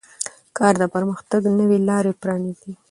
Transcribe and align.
کار 0.57 0.73
د 0.81 0.83
پرمختګ 0.95 1.41
نوې 1.59 1.77
لارې 1.87 2.13
پرانیزي 2.21 2.71